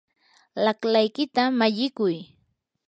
[0.63, 2.15] laqlaykita mallikuy.